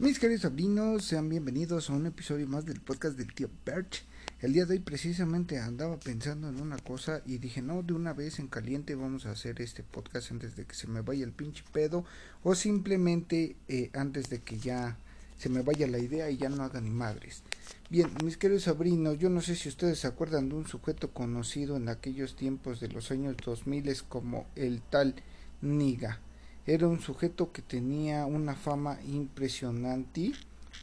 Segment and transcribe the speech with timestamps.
[0.00, 4.04] Mis queridos sobrinos, sean bienvenidos a un episodio más del podcast del tío Perch.
[4.40, 8.12] El día de hoy precisamente andaba pensando en una cosa y dije, no, de una
[8.12, 11.32] vez en caliente vamos a hacer este podcast antes de que se me vaya el
[11.32, 12.04] pinche pedo
[12.44, 14.96] o simplemente eh, antes de que ya
[15.36, 17.42] se me vaya la idea y ya no haga ni madres.
[17.90, 21.76] Bien, mis queridos sobrinos, yo no sé si ustedes se acuerdan de un sujeto conocido
[21.76, 25.16] en aquellos tiempos de los años 2000 como el tal
[25.60, 26.20] Niga.
[26.68, 30.32] Era un sujeto que tenía una fama impresionante.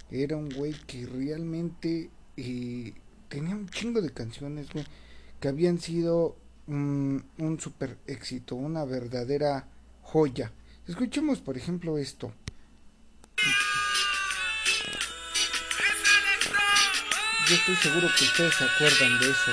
[0.09, 2.91] Era un güey que realmente eh,
[3.29, 4.83] tenía un chingo de canciones, güey,
[5.39, 9.67] que habían sido un super éxito, una verdadera
[10.01, 10.51] joya.
[10.87, 12.33] Escuchemos, por ejemplo, esto.
[17.47, 19.51] Yo estoy seguro que ustedes se acuerdan de eso.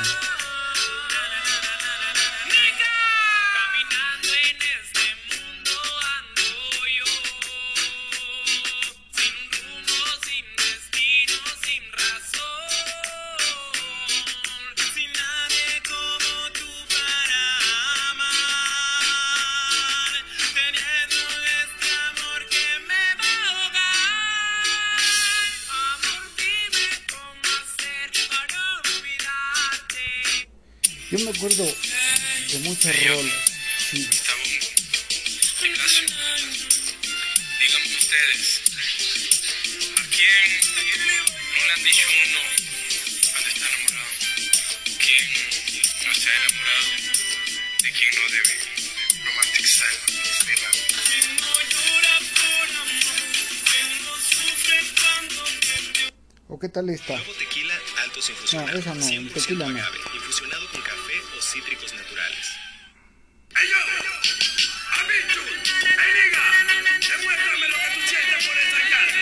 [31.36, 33.34] Acuerdo de muchas rolas.
[33.91, 34.08] Sí.
[37.61, 38.61] Díganme ustedes,
[39.97, 40.47] ¿a quién
[41.55, 42.41] no le han dicho uno
[43.30, 44.12] cuando está enamorado?
[44.98, 45.24] ¿Quién
[46.06, 46.91] no se ha enamorado
[47.83, 48.55] de quien no debe?
[49.24, 50.00] Romantic style,
[56.48, 56.91] ¿O qué tal
[58.28, 58.72] infusionado.
[58.72, 60.22] No, esa no, 100% tequila no.
[61.83, 62.47] Cítricos naturales.
[63.56, 63.78] ¡Ey yo!
[65.00, 65.42] ¡Abichu!
[65.42, 66.44] ¡Ey nigga!
[67.08, 69.12] Demuéstrame lo que tú sientes por esa llave.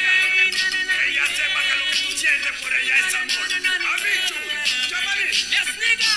[0.51, 3.49] Que ella sepa que lo que tú sientes por ella es amor.
[3.95, 4.35] ¡Abichu!
[4.89, 5.29] ¡Chámale!
[5.33, 6.13] Yes, nigga.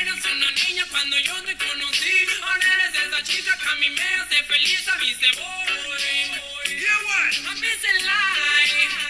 [0.00, 2.26] Eras una niña cuando yo te conocí.
[2.42, 4.88] Ahora eres esa chica que a mí me hace feliz.
[4.88, 6.76] A mí se voy.
[6.76, 7.50] Yeah, what?
[7.50, 9.07] A mí se lie.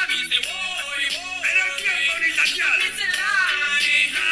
[0.00, 1.04] A mí se voy.
[1.50, 2.86] Era el tiempo, bonita A mí llave.
[2.96, 4.30] se lie.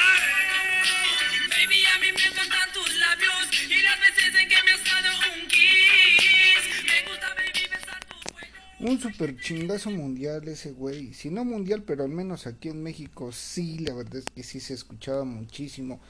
[1.51, 3.45] Baby, a mí me encantan tus labios.
[3.69, 6.65] Y las veces en que me has dado un kiss.
[6.85, 8.91] Me gusta, baby, besar tu cuello.
[8.91, 11.13] Un super chingazo mundial ese güey.
[11.15, 14.61] Si no mundial, pero al menos aquí en México sí, la verdad es que sí
[14.61, 16.01] se escuchaba muchísimo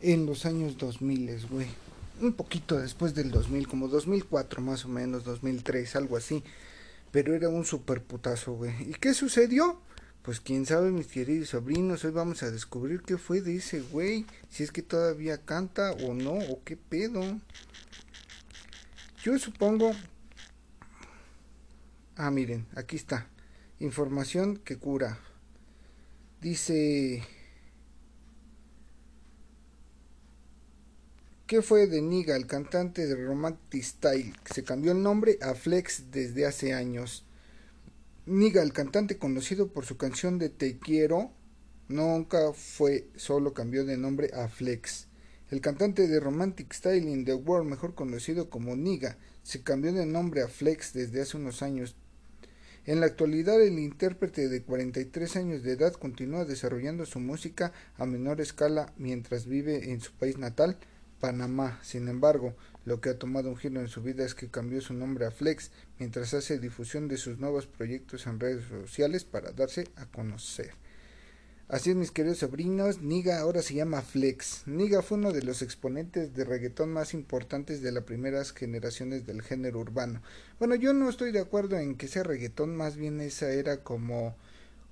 [0.00, 1.66] en los años 2000, güey.
[2.20, 6.42] Un poquito después del 2000, como 2004 más o menos, 2003, algo así.
[7.12, 8.90] Pero era un super putazo, güey.
[8.90, 9.80] ¿Y qué sucedió?
[10.22, 14.26] Pues quién sabe, mis queridos sobrinos, hoy vamos a descubrir qué fue de ese güey.
[14.50, 17.22] Si es que todavía canta o no, o qué pedo.
[19.22, 19.92] Yo supongo
[22.16, 23.26] Ah, miren, aquí está.
[23.80, 25.18] Información que cura.
[26.40, 27.26] Dice...
[31.52, 34.32] ¿Qué fue de Niga, el cantante de Romantic Style?
[34.54, 37.26] Se cambió el nombre a Flex desde hace años.
[38.24, 41.30] Niga, el cantante conocido por su canción de Te Quiero,
[41.88, 45.08] nunca fue solo cambió de nombre a Flex.
[45.50, 50.06] El cantante de Romantic Style in the World, mejor conocido como Niga, se cambió de
[50.06, 51.96] nombre a Flex desde hace unos años.
[52.86, 58.06] En la actualidad, el intérprete de 43 años de edad continúa desarrollando su música a
[58.06, 60.78] menor escala mientras vive en su país natal,
[61.22, 61.78] Panamá.
[61.84, 64.92] Sin embargo, lo que ha tomado un giro en su vida es que cambió su
[64.92, 69.86] nombre a Flex mientras hace difusión de sus nuevos proyectos en redes sociales para darse
[69.94, 70.72] a conocer.
[71.68, 74.64] Así es, mis queridos sobrinos, Niga ahora se llama Flex.
[74.66, 79.42] Niga fue uno de los exponentes de reggaetón más importantes de las primeras generaciones del
[79.42, 80.22] género urbano.
[80.58, 84.34] Bueno, yo no estoy de acuerdo en que sea reggaetón, más bien esa era como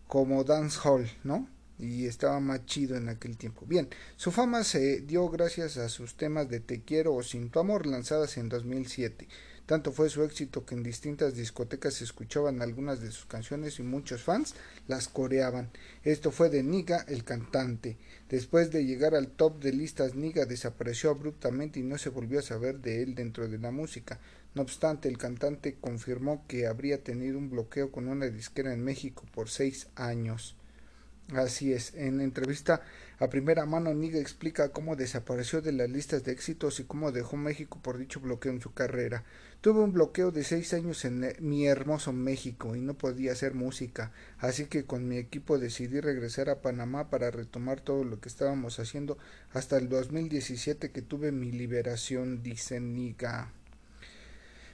[0.06, 1.48] como dancehall, ¿no?
[1.80, 3.64] Y estaba más chido en aquel tiempo.
[3.66, 7.59] Bien, su fama se dio gracias a sus temas de Te quiero o Sin tu
[7.59, 9.27] amor lanzadas en 2007.
[9.71, 13.84] Tanto fue su éxito que en distintas discotecas se escuchaban algunas de sus canciones y
[13.84, 14.56] muchos fans
[14.88, 15.71] las coreaban.
[16.03, 17.97] Esto fue de Niga, el cantante.
[18.28, 22.42] Después de llegar al top de listas, Niga desapareció abruptamente y no se volvió a
[22.42, 24.18] saber de él dentro de la música.
[24.56, 29.24] No obstante, el cantante confirmó que habría tenido un bloqueo con una disquera en México
[29.32, 30.56] por seis años.
[31.34, 32.82] Así es, en entrevista
[33.21, 37.36] A primera mano, Niga explica cómo desapareció de las listas de éxitos y cómo dejó
[37.36, 39.24] México por dicho bloqueo en su carrera.
[39.60, 43.54] Tuve un bloqueo de seis años en eh, mi hermoso México y no podía hacer
[43.54, 48.28] música, así que con mi equipo decidí regresar a Panamá para retomar todo lo que
[48.30, 49.18] estábamos haciendo
[49.53, 53.53] hasta el 2017 que tuve mi liberación, dice Niga.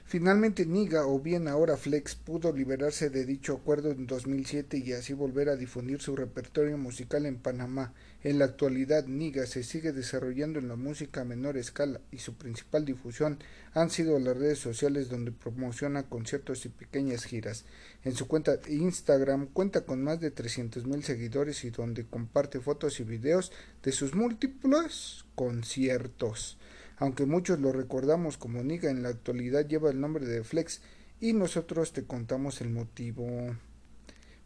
[0.09, 5.11] Finalmente Niga, o bien ahora Flex, pudo liberarse de dicho acuerdo en 2007 y así
[5.11, 7.93] volver a difundir su repertorio musical en Panamá.
[8.23, 12.35] En la actualidad, Niga se sigue desarrollando en la música a menor escala y su
[12.35, 13.39] principal difusión
[13.73, 17.65] han sido las redes sociales donde promociona conciertos y pequeñas giras.
[18.05, 23.01] En su cuenta de Instagram cuenta con más de 300.000 seguidores y donde comparte fotos
[23.01, 23.51] y videos
[23.83, 26.57] de sus múltiples conciertos
[26.97, 30.81] aunque muchos lo recordamos como Niga, en la actualidad lleva el nombre de Flex
[31.19, 33.55] y nosotros te contamos el motivo.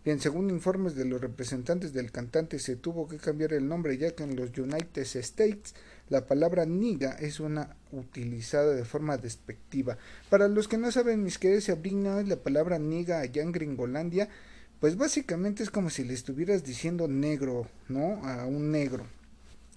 [0.03, 4.15] Bien, según informes de los representantes del cantante, se tuvo que cambiar el nombre ya
[4.15, 5.75] que en los United States
[6.09, 9.97] la palabra niga es una utilizada de forma despectiva.
[10.29, 14.27] Para los que no saben, mis queridos sobrinos, la palabra niga allá en Gringolandia,
[14.79, 18.25] pues básicamente es como si le estuvieras diciendo negro, ¿no?
[18.25, 19.05] A un negro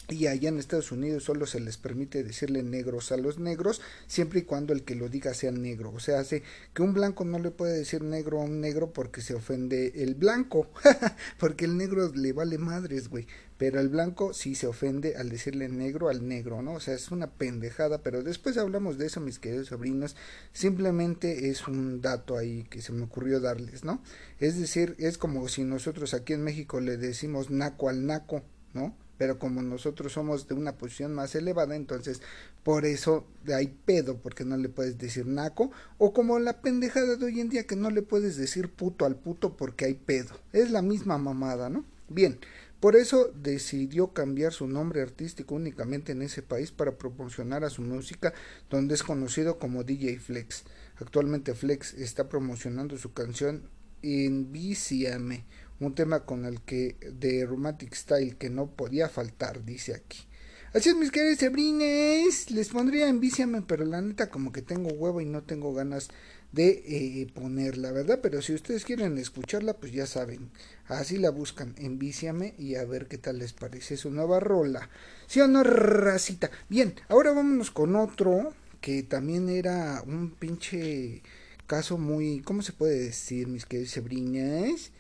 [0.09, 4.41] y allá en Estados Unidos solo se les permite decirle negros a los negros siempre
[4.41, 5.93] y cuando el que lo diga sea negro.
[5.93, 6.43] O sea hace
[6.75, 10.15] que un blanco no le puede decir negro a un negro porque se ofende el
[10.15, 10.69] blanco
[11.39, 13.27] porque el negro le vale madres güey.
[13.57, 17.11] Pero el blanco sí se ofende al decirle negro al negro no o sea es
[17.11, 20.17] una pendejada pero después hablamos de eso mis queridos sobrinos.
[20.53, 24.03] Simplemente es un dato ahí que se me ocurrió darles no
[24.39, 28.43] es decir es como si nosotros aquí en México le decimos naco al naco
[28.75, 32.21] no pero como nosotros somos de una posición más elevada, entonces
[32.63, 37.25] por eso hay pedo, porque no le puedes decir naco, o como la pendejada de
[37.25, 40.35] hoy en día que no le puedes decir puto al puto porque hay pedo.
[40.53, 41.85] Es la misma mamada, ¿no?
[42.09, 42.39] Bien,
[42.81, 47.81] por eso decidió cambiar su nombre artístico únicamente en ese país para promocionar a su
[47.81, 48.35] música,
[48.69, 50.65] donde es conocido como DJ Flex.
[50.97, 53.71] Actualmente Flex está promocionando su canción
[54.03, 55.47] Envíciame
[55.81, 60.27] un tema con el que de Romantic Style que no podía faltar, dice aquí.
[60.73, 65.21] Así es, mis queridos sebrines, les pondría envíciame, pero la neta como que tengo huevo
[65.21, 66.09] y no tengo ganas
[66.51, 68.19] de eh, ponerla, ¿verdad?
[68.23, 70.51] Pero si ustedes quieren escucharla, pues ya saben,
[70.87, 74.91] así la buscan, envíciame y a ver qué tal les parece su nueva rola.
[75.29, 76.51] ¿Sí o no, racita?
[76.69, 81.23] Bien, ahora vámonos con otro que también era un pinche
[81.67, 84.91] caso muy, ¿cómo se puede decir, mis queridos sebrines?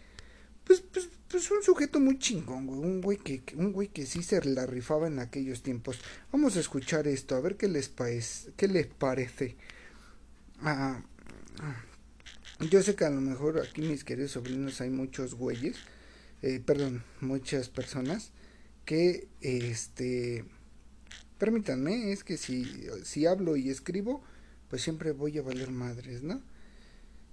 [0.64, 2.80] Pues, pues, pues un sujeto muy chingón, güey.
[2.80, 5.98] Un güey que, un güey que sí se la rifaba en aquellos tiempos.
[6.32, 9.56] Vamos a escuchar esto, a ver qué les, parece, qué les parece.
[10.60, 11.02] Ah,
[12.70, 15.76] yo sé que a lo mejor aquí mis queridos sobrinos hay muchos güeyes,
[16.42, 18.32] eh, perdón, muchas personas
[18.84, 20.44] que, este,
[21.38, 24.22] permítanme, es que si, si hablo y escribo,
[24.68, 26.42] pues siempre voy a valer madres, ¿no?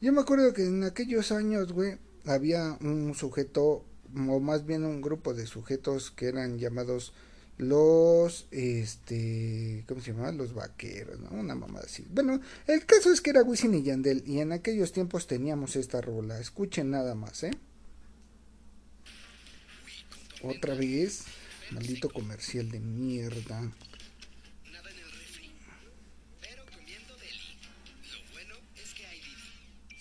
[0.02, 3.86] Yo me acuerdo que en aquellos años, güey, había un sujeto,
[4.16, 7.14] o más bien un grupo de sujetos que eran llamados
[7.58, 10.32] los, este, ¿cómo se llama?
[10.32, 11.30] Los vaqueros, ¿no?
[11.30, 12.06] Una mamada así.
[12.10, 16.02] Bueno, el caso es que era Wisin y Yandel, y en aquellos tiempos teníamos esta
[16.02, 16.40] rola.
[16.40, 17.52] Escuchen nada más, ¿eh?
[20.44, 21.26] Otra vez,
[21.72, 23.72] maldito comercial de mierda.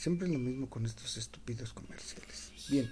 [0.00, 2.52] Siempre es lo mismo con estos estúpidos comerciales.
[2.70, 2.91] Bien.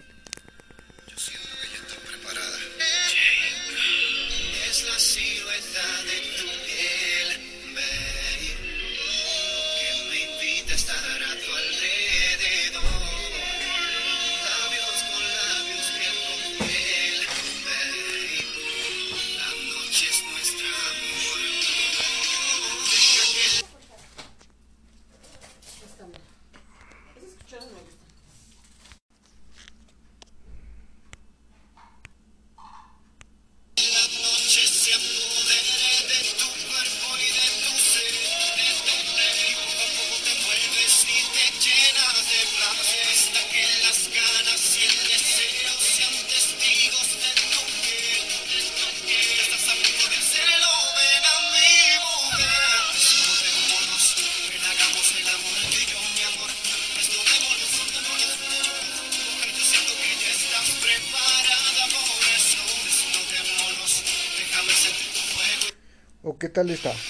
[66.23, 67.09] ¿O qué tal está?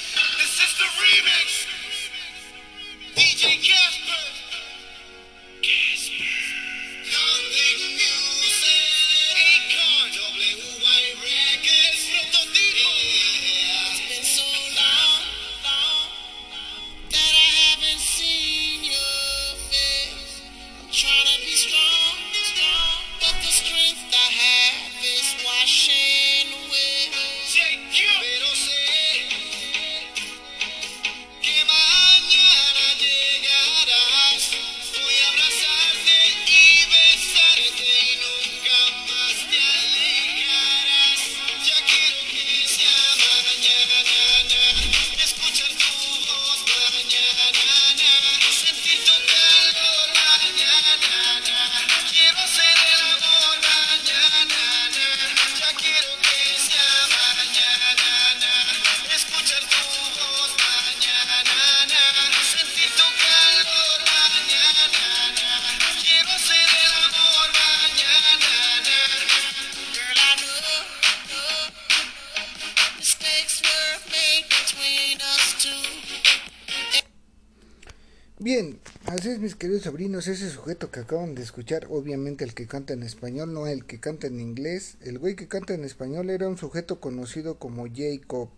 [79.55, 83.67] Queridos sobrinos, ese sujeto que acaban de escuchar, obviamente el que canta en español, no
[83.67, 87.59] el que canta en inglés, el güey que canta en español era un sujeto conocido
[87.59, 88.51] como Jacob.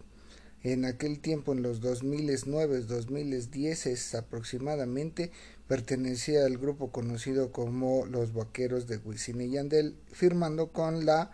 [0.63, 5.33] En aquel tiempo, en los 2009, 2010 aproximadamente,
[5.69, 11.31] pertenecía al grupo conocido como Los Vaqueros de Wisin y Yandel, firmando con la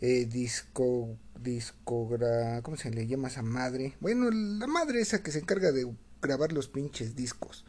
[0.00, 3.94] eh, disco, discogra, ¿cómo se le llama esa madre?
[4.00, 7.64] Bueno, la madre esa que se encarga de grabar los pinches discos.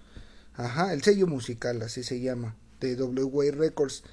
[0.57, 4.03] Ajá, el sello musical, así se llama, de WY Records,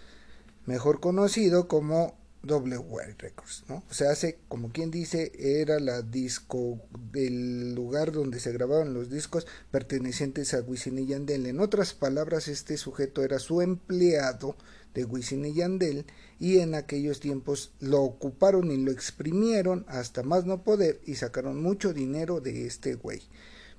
[0.66, 3.84] mejor conocido como WY Records, ¿no?
[3.88, 6.80] O sea, hace, como quien dice, era la disco
[7.12, 11.46] del lugar donde se grababan los discos pertenecientes a Wisin y Yandel.
[11.46, 14.56] En otras palabras, este sujeto era su empleado
[14.94, 16.04] de Wisin y Yandel
[16.40, 21.62] y en aquellos tiempos lo ocuparon y lo exprimieron hasta más no poder y sacaron
[21.62, 23.22] mucho dinero de este güey.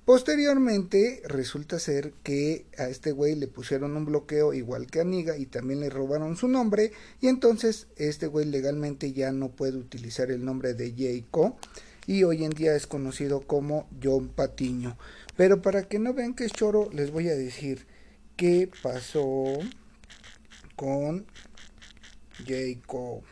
[0.05, 5.37] Posteriormente resulta ser que a este güey le pusieron un bloqueo igual que a Niga
[5.37, 6.91] y también le robaron su nombre
[7.21, 11.55] y entonces este güey legalmente ya no puede utilizar el nombre de Jayco
[12.05, 14.97] y hoy en día es conocido como John Patiño.
[15.37, 17.87] Pero para que no vean que es choro les voy a decir
[18.35, 19.45] qué pasó
[20.75, 21.25] con
[22.45, 23.23] Jayco.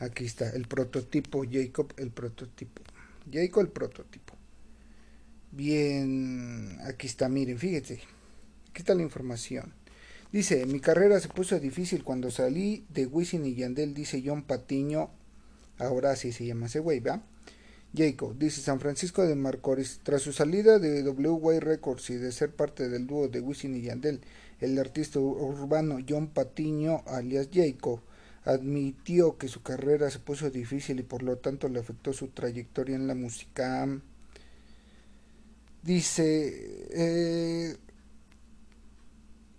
[0.00, 2.82] Aquí está el prototipo Jacob, el prototipo.
[3.30, 4.34] Jacob el prototipo.
[5.50, 8.00] Bien, aquí está, miren, fíjense.
[8.70, 9.74] Aquí está la información.
[10.32, 15.10] Dice, mi carrera se puso difícil cuando salí de Wisin y Yandel, dice John Patiño.
[15.78, 17.22] Ahora sí se llama ese güey, ¿va?
[17.94, 22.54] Jacob, dice San Francisco de Marcores, tras su salida de WY Records y de ser
[22.56, 24.22] parte del dúo de Wisin y Yandel,
[24.60, 28.00] el artista urbano John Patiño, alias Jacob,
[28.44, 32.96] admitió que su carrera se puso difícil y por lo tanto le afectó su trayectoria
[32.96, 33.88] en la música.
[35.82, 37.76] Dice, eh,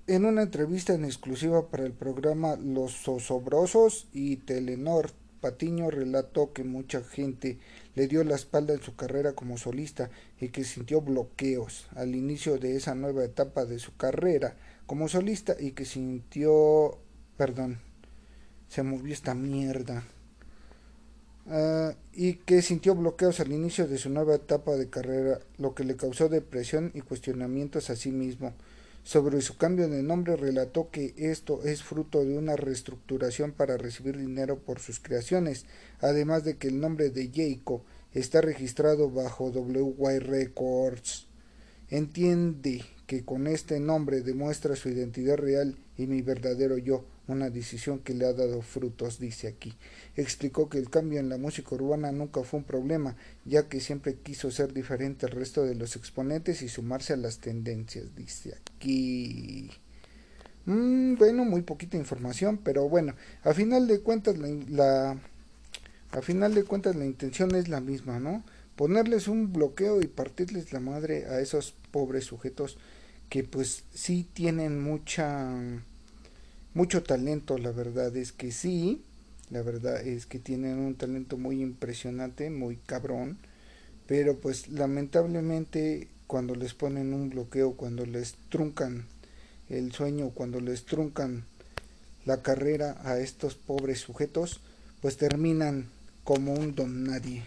[0.08, 6.64] en una entrevista en exclusiva para el programa Los Sosobrosos y Telenor, Patiño relató que
[6.64, 7.60] mucha gente
[7.96, 10.10] le dio la espalda en su carrera como solista
[10.40, 15.56] y que sintió bloqueos al inicio de esa nueva etapa de su carrera como solista
[15.60, 16.98] y que sintió,
[17.36, 17.80] perdón,
[18.74, 20.04] se movió esta mierda.
[21.46, 25.84] Uh, y que sintió bloqueos al inicio de su nueva etapa de carrera, lo que
[25.84, 28.56] le causó depresión y cuestionamientos a sí mismo.
[29.04, 34.18] Sobre su cambio de nombre relató que esto es fruto de una reestructuración para recibir
[34.18, 35.68] dinero por sus creaciones,
[36.00, 37.82] además de que el nombre de Jacob
[38.14, 41.28] está registrado bajo WY Records.
[41.90, 48.00] Entiende que con este nombre demuestra su identidad real y mi verdadero yo, una decisión
[48.00, 49.74] que le ha dado frutos, dice aquí.
[50.16, 53.16] Explicó que el cambio en la música urbana nunca fue un problema,
[53.46, 57.40] ya que siempre quiso ser diferente al resto de los exponentes y sumarse a las
[57.40, 59.70] tendencias, dice aquí.
[60.66, 65.18] Mm, bueno, muy poquita información, pero bueno, a final de cuentas la, la
[66.12, 68.44] a final de cuentas la intención es la misma, ¿no?
[68.76, 72.78] Ponerles un bloqueo y partirles la madre a esos pobres sujetos
[73.30, 75.52] que pues sí tienen mucha
[76.74, 79.04] mucho talento, la verdad es que sí,
[79.50, 83.38] la verdad es que tienen un talento muy impresionante, muy cabrón,
[84.08, 89.06] pero pues lamentablemente cuando les ponen un bloqueo, cuando les truncan
[89.70, 91.46] el sueño, cuando les truncan
[92.26, 94.62] la carrera a estos pobres sujetos,
[95.02, 95.90] pues terminan
[96.24, 97.44] como un don nadie.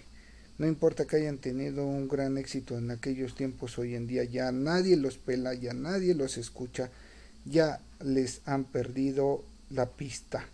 [0.59, 4.53] No importa que hayan tenido un gran éxito en aquellos tiempos, hoy en día ya
[4.53, 6.91] nadie los pela, ya nadie los escucha,
[7.45, 10.47] ya les han perdido la pista.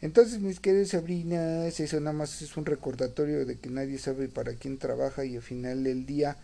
[0.00, 4.54] Entonces, mis queridos sobrinas, eso nada más es un recordatorio de que nadie sabe para
[4.54, 6.36] quién trabaja y al final del día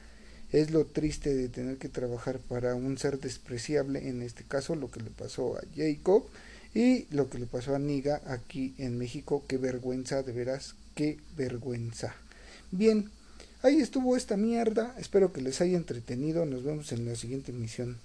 [0.52, 4.90] es lo triste de tener que trabajar para un ser despreciable, en este caso lo
[4.90, 6.24] que le pasó a Jacob
[6.74, 9.44] y lo que le pasó a Niga aquí en México.
[9.46, 12.14] Qué vergüenza, de veras, qué vergüenza.
[12.70, 13.10] Bien,
[13.62, 14.94] ahí estuvo esta mierda.
[14.98, 16.46] Espero que les haya entretenido.
[16.46, 17.98] Nos vemos en la siguiente emisión.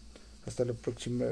[0.45, 1.25] Hasta la próxima.